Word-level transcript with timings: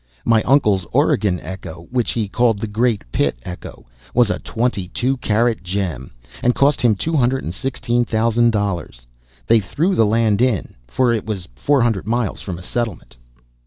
My 0.25 0.41
uncle's 0.45 0.87
Oregon 0.93 1.39
echo, 1.41 1.87
which 1.91 2.13
he 2.13 2.27
called 2.27 2.57
the 2.57 2.65
Great 2.65 3.03
Pitt 3.11 3.37
Echo, 3.43 3.85
was 4.15 4.31
a 4.31 4.39
twenty 4.39 4.87
two 4.87 5.15
carat 5.17 5.61
gem, 5.63 6.09
and 6.41 6.55
cost 6.55 6.79
two 6.97 7.15
hundred 7.15 7.43
and 7.43 7.53
sixteen 7.53 8.03
thousand 8.03 8.49
dollars 8.49 9.05
they 9.45 9.59
threw 9.59 9.93
the 9.93 10.07
land 10.07 10.41
in, 10.41 10.73
for 10.87 11.13
it 11.13 11.23
was 11.27 11.47
four 11.55 11.81
hundred 11.83 12.07
miles 12.07 12.41
from 12.41 12.57
a 12.57 12.63
settlement. 12.63 13.15